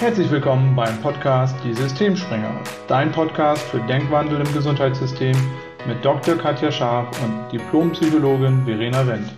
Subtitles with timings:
[0.00, 5.36] Herzlich willkommen beim Podcast Die Systemspringer, dein Podcast für Denkwandel im Gesundheitssystem
[5.88, 6.36] mit Dr.
[6.36, 9.34] Katja Scharf und Diplompsychologin Verena Wendt.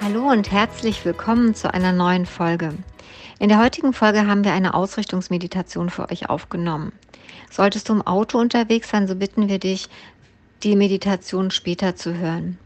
[0.00, 2.72] Hallo und herzlich willkommen zu einer neuen Folge.
[3.38, 6.92] In der heutigen Folge haben wir eine Ausrichtungsmeditation für euch aufgenommen.
[7.50, 9.90] Solltest du im Auto unterwegs sein, so bitten wir dich,
[10.62, 12.56] die Meditation später zu hören.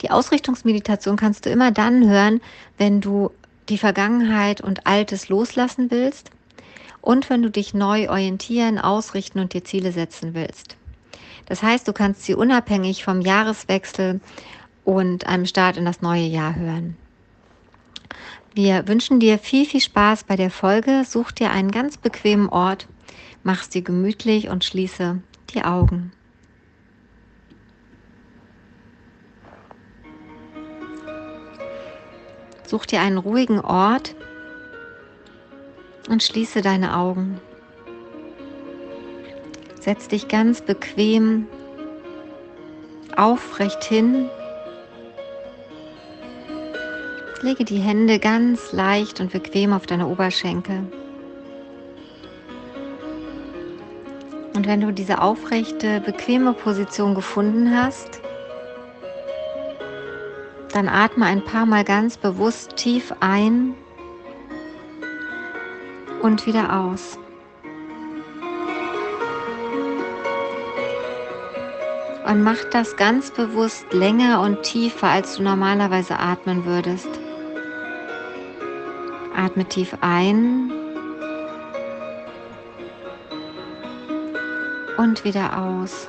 [0.00, 2.40] Die Ausrichtungsmeditation kannst du immer dann hören,
[2.78, 3.32] wenn du
[3.68, 6.30] die Vergangenheit und Altes loslassen willst
[7.00, 10.76] und wenn du dich neu orientieren, ausrichten und dir Ziele setzen willst.
[11.46, 14.20] Das heißt, du kannst sie unabhängig vom Jahreswechsel
[14.84, 16.96] und einem Start in das neue Jahr hören.
[18.54, 21.04] Wir wünschen dir viel, viel Spaß bei der Folge.
[21.04, 22.86] Such dir einen ganz bequemen Ort,
[23.42, 25.20] mach's dir gemütlich und schließe
[25.52, 26.12] die Augen.
[32.66, 34.14] Such dir einen ruhigen Ort
[36.08, 37.40] und schließe deine Augen.
[39.80, 41.46] Setz dich ganz bequem
[43.16, 44.30] aufrecht hin.
[47.42, 50.90] Lege die Hände ganz leicht und bequem auf deine Oberschenkel.
[54.54, 58.22] Und wenn du diese aufrechte, bequeme Position gefunden hast,
[60.74, 63.74] dann atme ein paar Mal ganz bewusst tief ein
[66.20, 67.16] und wieder aus.
[72.26, 77.08] Und mach das ganz bewusst länger und tiefer, als du normalerweise atmen würdest.
[79.36, 80.72] Atme tief ein
[84.96, 86.08] und wieder aus.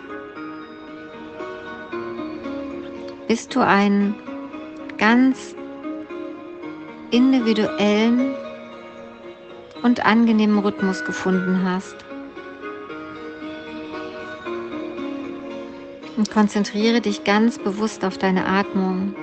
[3.27, 4.15] Bis du einen
[4.97, 5.55] ganz
[7.11, 8.33] individuellen
[9.83, 11.95] und angenehmen Rhythmus gefunden hast.
[16.17, 19.15] Und konzentriere dich ganz bewusst auf deine Atmung.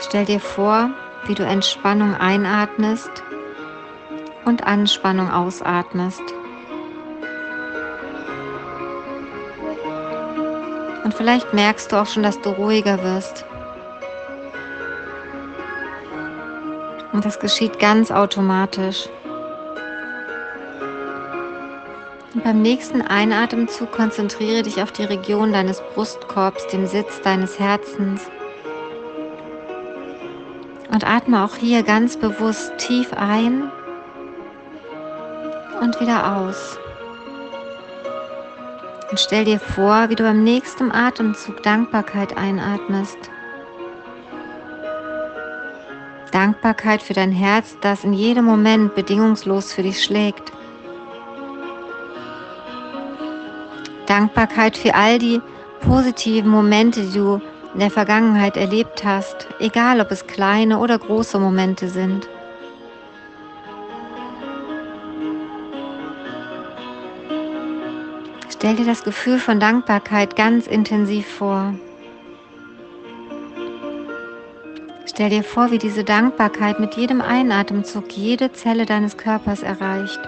[0.00, 0.90] Stell dir vor,
[1.26, 3.10] wie du Entspannung einatmest
[4.44, 6.22] und Anspannung ausatmest.
[11.10, 13.44] Und vielleicht merkst du auch schon, dass du ruhiger wirst.
[17.12, 19.08] Und das geschieht ganz automatisch.
[22.32, 28.30] Und beim nächsten Einatemzug konzentriere dich auf die Region deines Brustkorbs, dem Sitz deines Herzens.
[30.92, 33.68] Und atme auch hier ganz bewusst tief ein
[35.80, 36.78] und wieder aus.
[39.10, 43.18] Und stell dir vor, wie du beim nächsten Atemzug Dankbarkeit einatmest.
[46.30, 50.52] Dankbarkeit für dein Herz, das in jedem Moment bedingungslos für dich schlägt.
[54.06, 55.40] Dankbarkeit für all die
[55.80, 57.40] positiven Momente, die du
[57.74, 62.28] in der Vergangenheit erlebt hast, egal ob es kleine oder große Momente sind.
[68.60, 71.72] Stell dir das Gefühl von Dankbarkeit ganz intensiv vor.
[75.06, 80.20] Stell dir vor, wie diese Dankbarkeit mit jedem Einatemzug jede Zelle deines Körpers erreicht.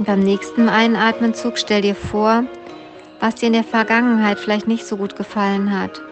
[0.00, 2.44] Beim nächsten Einatemzug stell dir vor,
[3.18, 6.02] was dir in der Vergangenheit vielleicht nicht so gut gefallen hat.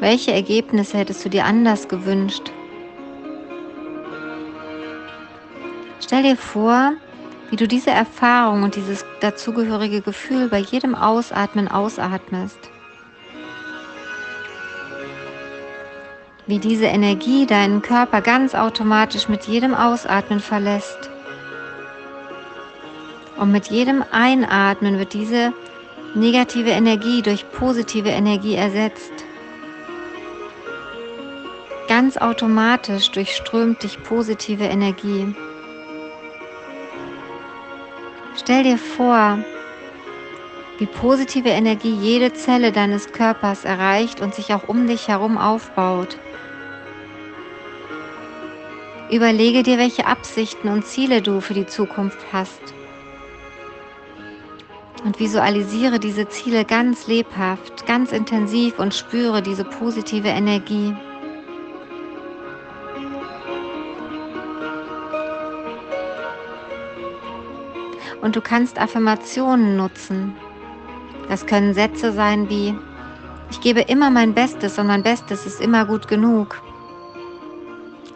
[0.00, 2.50] Welche Ergebnisse hättest du dir anders gewünscht?
[6.00, 6.92] Stell dir vor,
[7.50, 12.58] wie du diese Erfahrung und dieses dazugehörige Gefühl bei jedem Ausatmen ausatmest.
[16.46, 21.10] Wie diese Energie deinen Körper ganz automatisch mit jedem Ausatmen verlässt.
[23.36, 25.52] Und mit jedem Einatmen wird diese
[26.14, 29.19] negative Energie durch positive Energie ersetzt.
[32.00, 35.34] Ganz automatisch durchströmt dich positive Energie.
[38.38, 39.44] Stell dir vor,
[40.78, 46.16] wie positive Energie jede Zelle deines Körpers erreicht und sich auch um dich herum aufbaut.
[49.10, 52.62] Überlege dir, welche Absichten und Ziele du für die Zukunft hast.
[55.04, 60.94] Und visualisiere diese Ziele ganz lebhaft, ganz intensiv und spüre diese positive Energie.
[68.20, 70.34] Und du kannst Affirmationen nutzen,
[71.30, 72.74] Das können Sätze sein wie,
[73.52, 76.60] ich gebe immer mein Bestes und mein Bestes ist immer gut genug.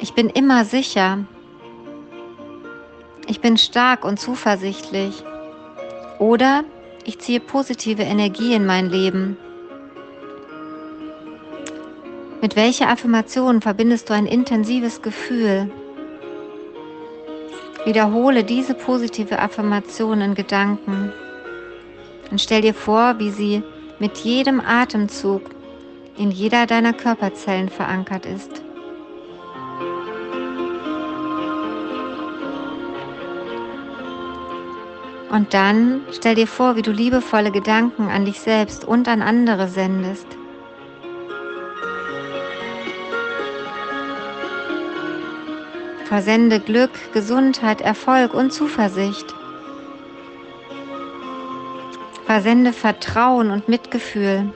[0.01, 1.19] Ich bin immer sicher.
[3.29, 5.23] Ich bin stark und zuversichtlich.
[6.19, 6.65] Oder
[7.05, 9.37] ich ziehe positive Energie in mein Leben.
[12.43, 15.71] Mit welcher Affirmation verbindest du ein intensives Gefühl?
[17.85, 21.13] Wiederhole diese positive Affirmation in Gedanken
[22.31, 23.63] und stell dir vor, wie sie
[23.99, 25.43] mit jedem Atemzug
[26.17, 28.63] in jeder deiner Körperzellen verankert ist.
[35.31, 39.69] Und dann stell dir vor, wie du liebevolle Gedanken an dich selbst und an andere
[39.69, 40.27] sendest.
[46.15, 49.35] Versende Glück, Gesundheit, Erfolg und Zuversicht.
[52.25, 54.53] Versende Vertrauen und Mitgefühl.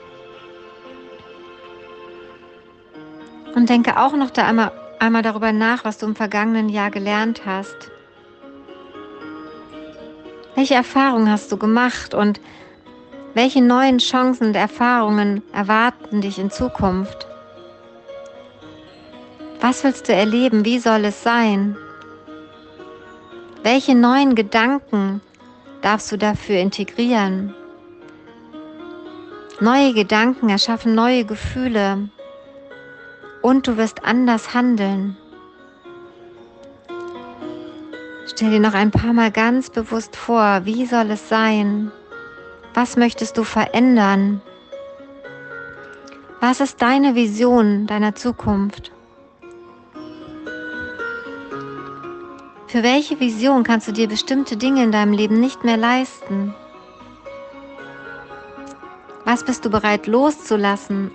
[3.55, 7.41] Und denke auch noch da einmal, einmal darüber nach, was du im vergangenen Jahr gelernt
[7.45, 7.91] hast.
[10.55, 12.39] Welche Erfahrungen hast du gemacht und
[13.33, 17.28] welche neuen Chancen und Erfahrungen erwarten dich in Zukunft?
[19.61, 20.63] Was willst du erleben?
[20.63, 21.75] Wie soll es sein?
[23.61, 25.19] Welche neuen Gedanken
[25.81, 27.53] darfst du dafür integrieren?
[29.59, 32.07] Neue Gedanken erschaffen neue Gefühle
[33.41, 35.17] und du wirst anders handeln.
[38.27, 41.91] Stell dir noch ein paar Mal ganz bewusst vor, wie soll es sein?
[42.73, 44.41] Was möchtest du verändern?
[46.39, 48.93] Was ist deine Vision deiner Zukunft?
[52.69, 56.53] Für welche Vision kannst du dir bestimmte Dinge in deinem Leben nicht mehr leisten?
[59.25, 61.09] Was bist du bereit loszulassen,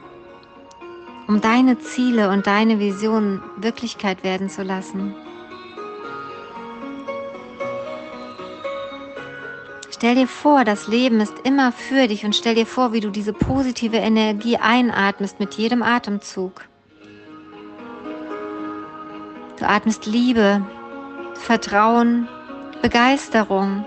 [1.29, 5.15] um deine Ziele und deine Vision Wirklichkeit werden zu lassen?
[9.93, 13.11] Stell dir vor, das Leben ist immer für dich und stell dir vor, wie du
[13.11, 16.62] diese positive Energie einatmest mit jedem Atemzug.
[19.56, 20.61] Du atmest Liebe,
[21.39, 22.29] Vertrauen,
[22.83, 23.85] Begeisterung,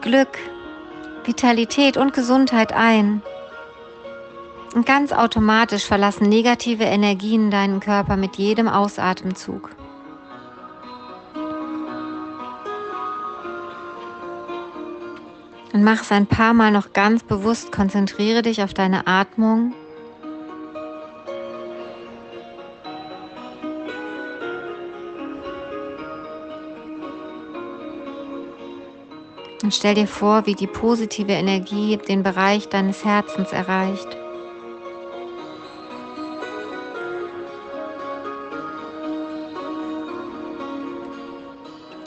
[0.00, 0.38] Glück,
[1.24, 3.22] Vitalität und Gesundheit ein.
[4.74, 9.70] Und ganz automatisch verlassen negative Energien deinen Körper mit jedem Ausatemzug.
[15.72, 17.72] Und mach es ein paar Mal noch ganz bewusst.
[17.72, 19.74] Konzentriere dich auf deine Atmung.
[29.64, 34.08] Und stell dir vor, wie die positive Energie den Bereich deines Herzens erreicht.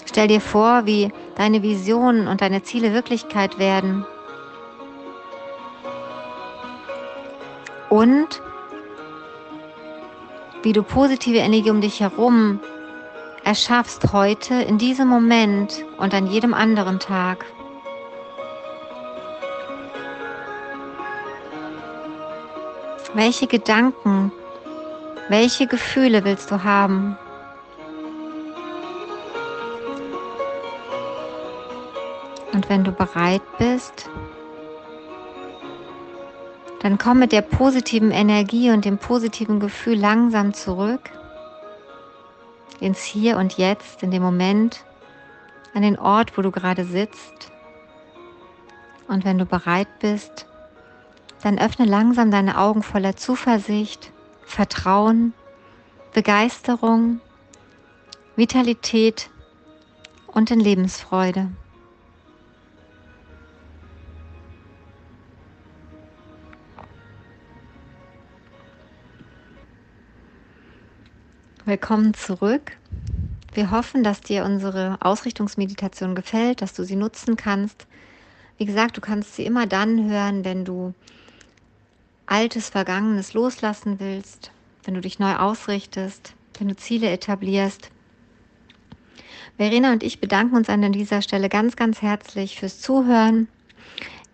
[0.06, 4.06] Stell dir vor, wie deine Visionen und deine Ziele Wirklichkeit werden.
[7.90, 8.40] Und
[10.62, 12.60] wie du positive Energie um dich herum
[13.48, 17.46] erschaffst heute, in diesem Moment und an jedem anderen Tag.
[23.14, 24.34] Welche Gedanken,
[25.30, 27.18] welche Gefühle willst du haben?
[32.52, 34.10] Und wenn du bereit bist,
[36.82, 41.12] dann komm mit der positiven Energie und dem positiven Gefühl langsam zurück
[42.80, 44.86] ins Hier und Jetzt, in dem Moment,
[45.74, 47.52] an den Ort, wo du gerade sitzt.
[49.08, 50.48] Und wenn du bereit bist,
[51.44, 54.12] dann öffne langsam deine Augen voller Zuversicht,
[54.44, 55.34] Vertrauen,
[56.14, 57.22] Begeisterung,
[58.36, 59.30] Vitalität
[60.28, 61.52] und in Lebensfreude.
[71.68, 72.78] Willkommen zurück.
[73.54, 77.88] Wir hoffen, dass dir unsere Ausrichtungsmeditation gefällt, dass du sie nutzen kannst.
[78.58, 80.94] Wie gesagt, du kannst sie immer dann hören, wenn du
[82.26, 84.52] altes, vergangenes loslassen willst,
[84.86, 87.92] wenn du dich neu ausrichtest, wenn du Ziele etablierst.
[89.58, 93.50] Verena und ich bedanken uns an dieser Stelle ganz, ganz herzlich fürs Zuhören.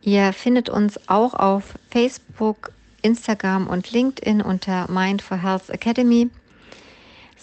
[0.03, 6.29] Ihr findet uns auch auf Facebook, Instagram und LinkedIn unter Mind for Health Academy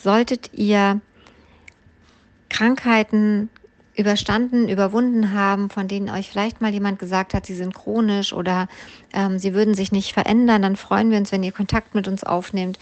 [0.02, 1.00] solltet ihr
[2.49, 3.49] Krankheiten
[3.97, 8.69] überstanden, überwunden haben, von denen euch vielleicht mal jemand gesagt hat, sie sind chronisch oder
[9.12, 12.25] ähm, sie würden sich nicht verändern, dann freuen wir uns, wenn ihr Kontakt mit uns
[12.25, 12.78] aufnehmt.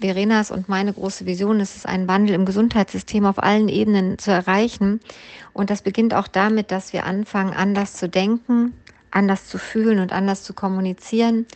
[0.00, 4.32] Verenas und meine große Vision ist es, einen Wandel im Gesundheitssystem auf allen Ebenen zu
[4.32, 5.00] erreichen.
[5.52, 8.72] Und das beginnt auch damit, dass wir anfangen, anders zu denken,
[9.12, 11.46] anders zu fühlen und anders zu kommunizieren.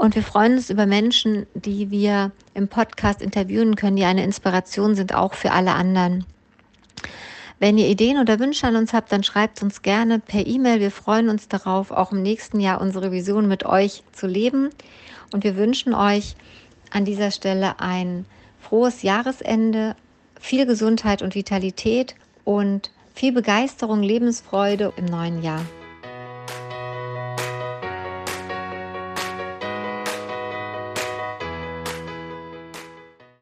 [0.00, 4.94] Und wir freuen uns über Menschen, die wir im Podcast interviewen können, die eine Inspiration
[4.94, 6.24] sind, auch für alle anderen.
[7.58, 10.80] Wenn ihr Ideen oder Wünsche an uns habt, dann schreibt uns gerne per E-Mail.
[10.80, 14.70] Wir freuen uns darauf, auch im nächsten Jahr unsere Vision mit euch zu leben.
[15.34, 16.34] Und wir wünschen euch
[16.90, 18.24] an dieser Stelle ein
[18.58, 19.96] frohes Jahresende,
[20.40, 22.14] viel Gesundheit und Vitalität
[22.44, 25.60] und viel Begeisterung, Lebensfreude im neuen Jahr.